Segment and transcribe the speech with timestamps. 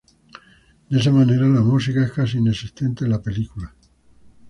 [0.89, 3.75] De esa manera la música es casi inexistente en la película.